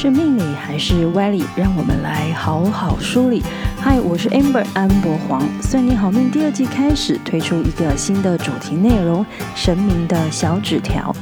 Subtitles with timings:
[0.00, 1.42] 是命理还是歪理？
[1.56, 3.42] 让我们来好好梳理。
[3.80, 5.42] 嗨，我是 Amber 安博黄。
[5.60, 9.26] 算你好命第二季开始推出一个新的主题内容：
[9.56, 11.12] 神明的小纸条。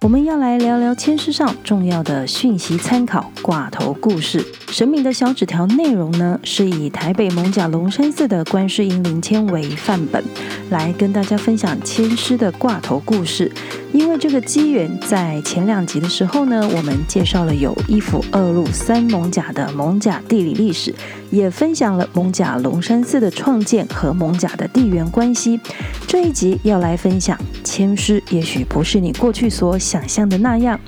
[0.00, 4.46] 我们要来聊聊签诗上重要的讯息参考挂头故事。
[4.68, 10.22] 神明的小纸条内容呢，是以台北蒙甲龙山寺的观世音灵签为范本，
[10.70, 13.50] 来跟大家分享签诗的挂头故事。
[13.92, 20.94] 因为这个机缘，在前两集的时候呢，我们介绍了有一府二路三蒙甲的蒙甲地理历史，
[21.30, 25.60] 也分享了蒙甲龙山寺的创建和蒙甲的地缘关系。
[26.06, 30.78] 这一集要来分享签诗，也许不是你过去所想象的那样。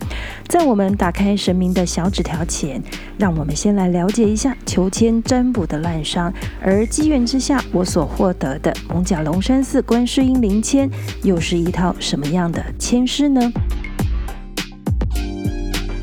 [0.48, 2.82] 在我们打开神明的小纸条前，
[3.18, 6.32] 让我们先来了解一下求签占卜的滥觞。
[6.60, 10.90] 而机缘之下，我所获得的蒙甲龙山寺观世音灵签，
[11.22, 13.52] 又是一套什么样的签诗呢？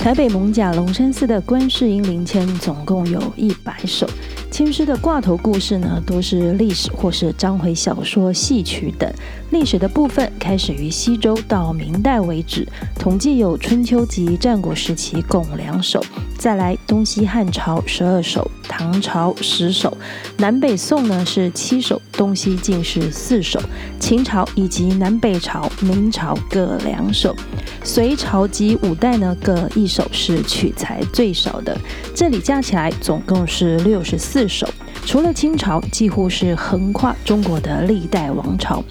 [0.07, 4.09] 台北艋舺龙山寺的观世音灵签总共有一百首。
[4.49, 9.13] 签诗的挂头故事呢，都是历史或是章回小说、戏曲等。
[9.51, 12.65] 历史的部分开始于西周到明代为止，
[12.97, 16.01] 统计有春秋及战国时期共两首。
[16.37, 19.97] 再来东西汉朝十二首，唐朝十首，
[20.37, 23.59] 南北宋呢是七首，东西晋是四首，
[23.99, 27.35] 秦朝以及南北朝、明朝各两首，
[27.83, 31.75] 隋朝及五代呢各一首，是取材最少的。
[32.15, 34.69] 这里加起来总共是六十四首，
[35.05, 38.83] 除了清朝，几乎是横跨中国的历代王朝。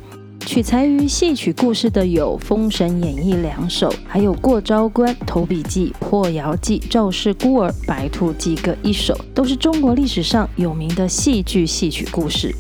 [0.47, 12.55] 取材于戏曲故事的有《封神演义》两首，还有《过招关》《投笔记》《破窑记》《赵氏孤儿》《白兔记》各一首，都是中国历史上有名的戏剧戏曲故事。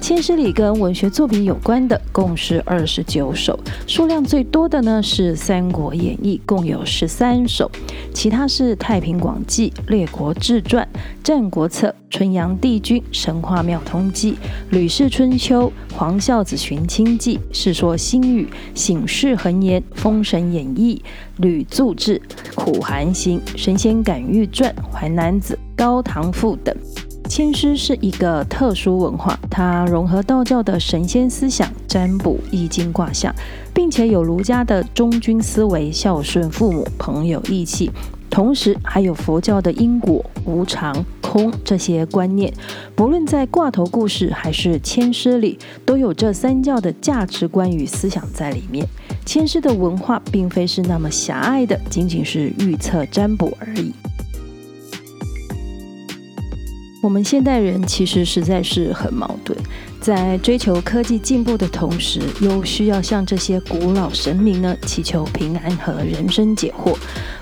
[0.00, 7.70] 千诗里跟文学作品有关的共是二十九首，数量最多的呢是《三国演义》，共有十三首，
[8.14, 10.88] 其他是《太平广记》《列国志传》
[11.22, 14.32] 《战国策》《春阳帝君》《神话妙通记》
[14.70, 18.44] 《吕氏春秋》《黄孝子寻亲记》《世说新语》
[18.74, 21.00] 《醒世恒言》《封神演义》
[21.42, 22.20] 《吕祝志》
[22.54, 26.74] 《苦寒行》《神仙感应传》《淮南子》《高唐赋》等。
[27.30, 33.32] 签诗是一个特殊文化，它融合道教的神仙思想、占卜、易经卦象，
[33.72, 37.88] 并且有儒家的忠君思维、孝顺父母、朋友义气，
[38.28, 42.52] 同时还有佛教的因果、无常、空这些观念。
[42.96, 48.84] 不论在挂头故事还是签诗里，都有这三教的价值观与思想在里面。
[49.24, 53.92] 签诗的文化并非是那么狭隘的，仅仅是预测占卜而已。
[57.02, 59.56] 我们现代人其实实在是很矛盾，
[60.02, 66.94] 在追求科技进步的同时，又需要向这些古老神明呢祈求平安和人生解惑。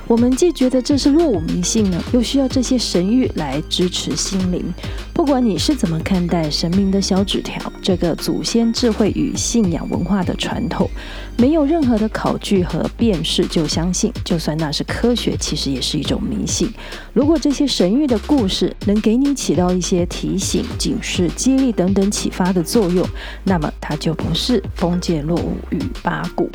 [0.08, 4.64] 我们既觉得这是落伍迷信呢，又需要这些神谕来支持心灵。
[5.12, 10.88] 不管你是怎么看待神明的小纸条，这个祖先智慧与信仰文化的传统，
[11.36, 16.72] 没有任何的考据和辨识就相信，就算那是科学，其实也是一种迷信。
[17.12, 23.06] 如果这些神谕的故事能给你起到一些提醒、警示、激励等等启发的作用，
[23.44, 26.48] 那么它就不是封建落伍与八股。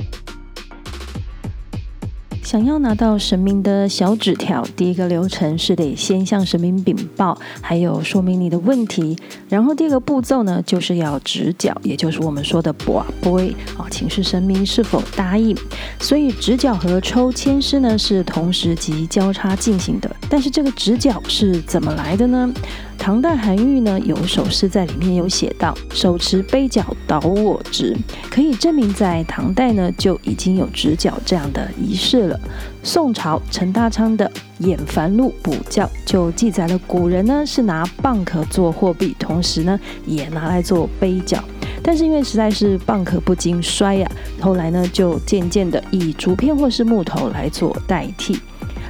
[2.53, 9.17] 想要拿到神明的小纸条，第一个流程是得先向神明禀报，还有说明你的问题。
[9.49, 15.57] 然后第二个步骤呢，就是要直角，也就是我们说的跋杯啊，请示神明是否答应。
[15.99, 20.15] 所以直角和抽签师呢是同时及交叉进行的。
[20.29, 22.53] 但是这个直角是怎么来的呢？
[22.97, 27.97] 唐代韩愈呢有首诗在里面有写到：“手持杯角倒我直”，
[28.31, 32.39] 可以证明在唐代呢就已经有直角这样的仪式了。
[32.81, 34.25] 宋朝陈大昌的
[34.65, 41.43] 《演繁露补教》就记载了古人呢是拿蚌壳做货币，同时呢也拿来做杯角，
[41.83, 44.09] 但是因为实在是蚌壳不经摔呀、
[44.39, 48.39] 啊，后来呢就渐渐的以竹片或是木头来做代替。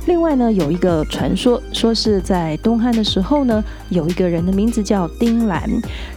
[0.06, 5.70] 另外呢，有一个传说，说是在东汉的时候呢，有一个人的名字叫丁兰，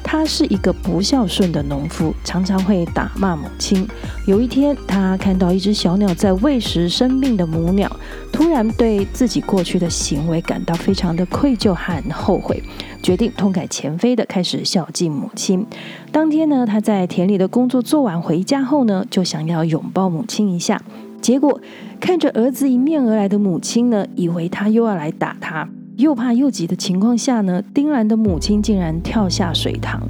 [0.02, 3.86] 他是一个不孝顺的农夫，常常会打骂母亲。
[4.26, 7.88] 有一天，他看到一只小鸟在喂食生病的母鸟，
[8.32, 12.60] 突然对自己过去的行为感到非常的愧疚和后悔，
[13.00, 15.64] 决定痛改前非的开始孝敬母亲。
[16.10, 20.82] 当天呢，他在田里的工作做完回家后呢，就想要拥抱母亲一下。
[21.20, 21.60] 结果
[22.00, 30.00] 看着儿子迎面而来的母亲呢，以为他又要来打他，又怕又急的情况下呢，丁兰的母亲竟然跳下水塘。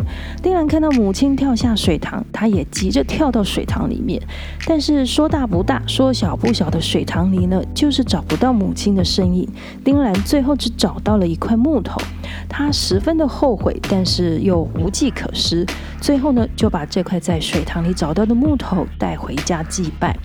[0.43, 4.21] 丁兰看到母亲跳下水塘，他也急着跳到水塘里面。
[4.67, 9.49] 但是说大不大，说小不小的水塘里呢，就是找不到母亲的身影。
[9.85, 12.01] 丁兰最后只找到了一块木头，
[12.49, 15.65] 他十分的后悔，但是又无计可施。
[16.01, 20.17] 最后呢，就把这块在水塘里找到的木头带回家祭拜。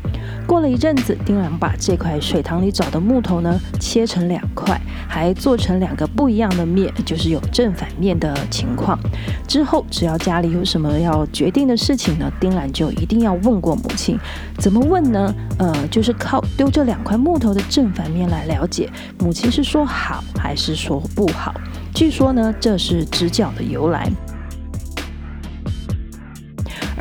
[0.51, 4.77] 过了一阵子，丁兰把这块水塘里找的木头呢，切成两块，
[5.07, 8.99] 还做成两个不一样的面，就是有正反面的情况。
[9.47, 14.19] 之后，只要家里有什么要决定的事情呢，丁兰就一定要问过母亲。
[14.57, 15.33] 怎么问呢？
[15.57, 18.89] 呃，就是靠丢这两块木头的正反面来了解，
[19.19, 21.55] 母亲是说好还是说不好。
[21.95, 24.11] 据说呢，这是直角的由来。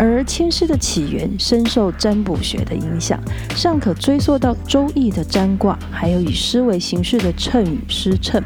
[0.01, 3.21] 而签诗的起源深受占卜学的影响，
[3.55, 8.43] 尚可追溯到《周易》的占卦，还有以诗为形式的谶语诗谶。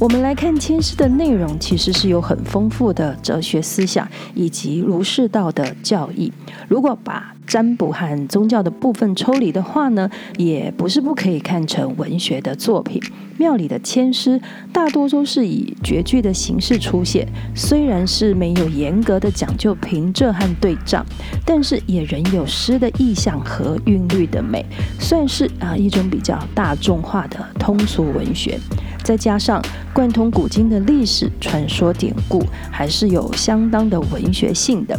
[0.00, 6.32] 我们来看签诗的内容，其实是有很丰富的哲学思想以及儒释道的教义。
[6.66, 13.00] 如果把占卜和宗教的部分抽离的话呢，也不是不可以看成文学的作品。
[13.38, 14.40] 庙里的签诗
[14.72, 21.04] 大多都是以绝句的形式出现，虽然是没有严格的讲究平仄和对仗，
[21.44, 24.64] 但是也仍有诗的意象和韵律的美，
[24.98, 28.58] 算是啊一种比较大众化的通俗文学。
[29.04, 34.98] 再加上贯通古今的历史传说典故，还是有相当的文学性的。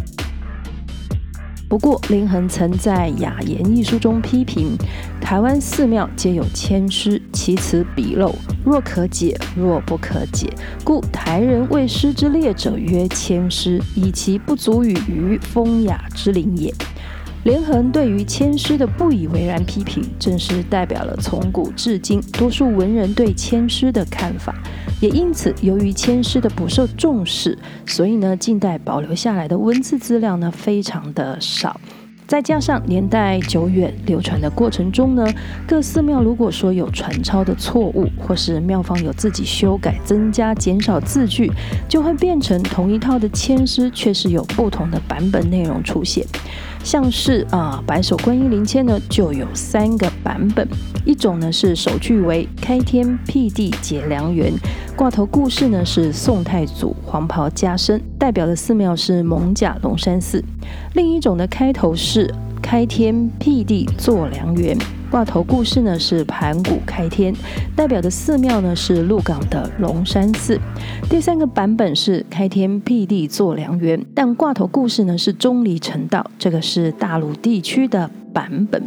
[1.70, 4.78] 不过，林恒曾在《雅言》一书中批评
[5.20, 8.34] 台湾寺庙皆有签诗，其辞鄙陋，
[8.64, 10.50] 若可解，若不可解，
[10.86, 16.74] 故台人谓诗之列者曰签诗，以其不足与于风雅之灵也。
[17.44, 24.56] 连横对于签诗的不以为然批评，正是代表了从古至今多数文人对签诗的看法。
[25.00, 31.80] 也因此，由于签诗的不受重视，所以呢，近代保留下来的文字资料呢，非常的少。
[32.26, 35.26] 再加上年代久远，流传的过程中呢，
[35.66, 41.50] 各寺庙如果说有传抄的错误，或是庙方有自己修改、增加、减少字句，
[41.88, 46.26] 就会变成同一套的签诗，却是有不同的版本内容出现。
[46.84, 50.68] 像是啊，白首观音灵签呢，就有三个版本。
[51.06, 54.52] 一种呢是首句为“开天辟地解良缘”，
[54.98, 60.44] 挂头故事呢是宋太祖黄袍加身，代表的寺庙是艋舺龙山寺。
[60.96, 62.34] 另一种的开头是
[62.64, 64.76] “开天辟地做良缘”。
[65.12, 67.32] 挂头故事呢是盘古开天，
[67.76, 70.60] 代表的寺庙呢是鹿港的龙山寺。
[71.08, 78.82] 第三个版本是开天辟地做良缘，但挂头故事呢是钟离成道，这个是大陆地区的版本。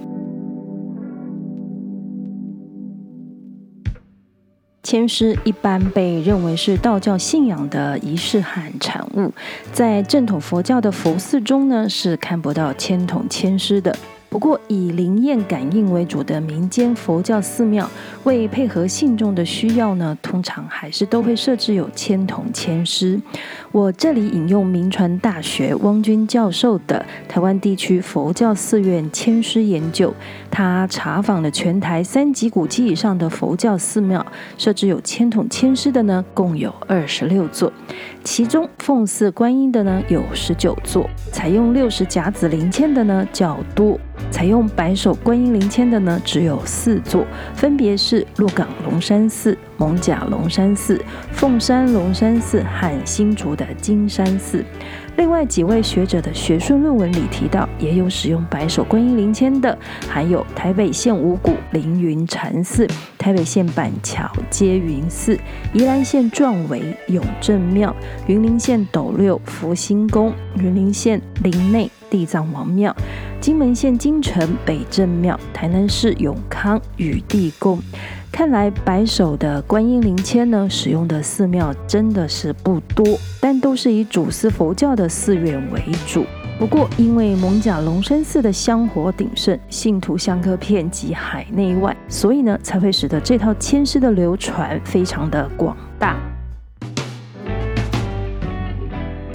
[4.82, 9.32] 千师一般被认为是道教信仰的仪式和产物，
[9.72, 13.94] 在正统佛教的佛寺中呢是看不到千筒千师的。
[14.30, 17.90] 不过，以灵验感应为主的民间佛教寺庙，
[18.22, 23.20] 为配合信众的需要呢，通常还是都会设置有签筒签师。
[23.72, 30.10] 我这里引用铭传大学汪军教授的《台湾地区佛教寺院签师研究》，
[30.48, 34.24] 他查访了全台三级古迹以上的佛教寺庙，
[34.56, 37.72] 设置有签筒签师的呢，共有二十六座。
[38.22, 43.98] 其中奉祀观音的呢有十九座，采用六十甲子灵签的呢较多，
[44.30, 54.64] 采用白首观音灵签的呢只有四座，分别是鹿港龙山寺、艋舺龙山寺、凤山龙山寺和新竹的金山寺。
[55.16, 59.76] 另外几位学者的学术论文里提到，也有使用白首观音灵签的，
[60.08, 62.86] 还有台北县五股凌云禅寺、
[63.18, 65.38] 台北县板桥接云寺、
[65.74, 67.94] 宜兰县壮围永正庙、
[68.26, 72.94] 云林县斗六福兴宫、云林县林内地藏王庙、
[73.40, 77.78] 金门县金城北镇庙、台南市永康雨地宫。
[78.30, 86.26] 看来白首的观音灵签呢，使用的寺庙真的是不多，但都是以主祀佛教的寺院为主。
[86.58, 96.18] 不过，因为艋舺龙山寺的香火鼎盛，信徒香客遍及海内外，所以呢，才会使得这套签诗的流传非常的广大。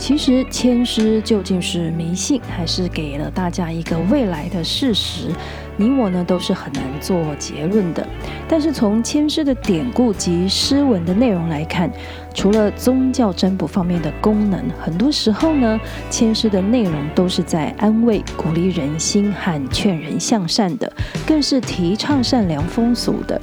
[0.07, 5.31] 其实，签诗究竟是迷信，还是给了大家一个未来的事实？
[5.77, 8.07] 你我呢都是很难做结论的，
[8.47, 11.91] 但是从签诗的典故及诗文的内容来看，
[12.35, 15.79] 除了宗教占卜方面的功能，很多时候呢，
[16.11, 20.93] 签诗的内容都是在安慰、鼓励人心和劝人向善的，
[21.25, 23.41] 更是提倡善良风俗的。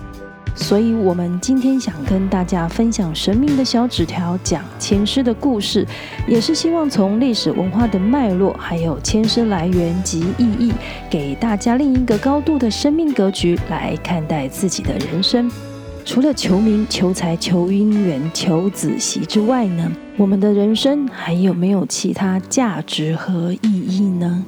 [0.54, 5.86] 所以，我们今天想跟大家分享神明的小纸条，讲签诗的故事，
[6.26, 10.72] 也是希望从历史文化的脉络，还有签诗来源及意义，
[11.10, 15.50] 给大家另一个高度的生命格局来看待自己的人生。
[16.04, 24.44] 除了求名、求财、求姻缘、求子息之外呢，我们的人生还有没有其他价值和意义呢？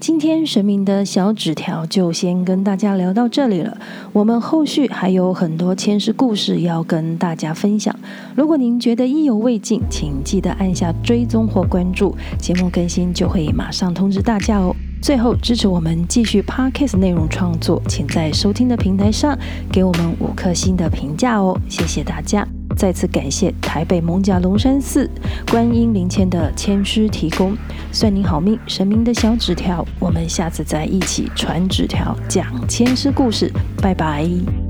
[0.00, 3.76] 今天神明的小纸条就先跟大家聊到这里了。
[4.14, 7.94] 我们后续还有很多签诗故事要跟大家分享。
[8.34, 14.74] 如果您觉得意犹未尽，请记得按下追踪或关注，节目更新就会马上通知大家哦。
[15.02, 19.38] 最后支持我们继续 Podcast 内容创作，请在收听的平台上
[19.70, 22.48] 给我们五颗星的评价哦，谢谢大家！
[22.76, 25.08] 再次感谢台北蒙甲龙山寺
[25.50, 27.56] 观音灵签的签师提供，
[27.92, 34.69] 算您好命，神明的小纸条，我们下次再一起传纸条讲签师故事，拜拜。